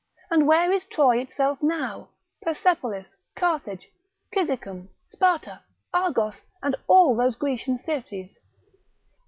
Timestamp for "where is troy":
0.47-1.19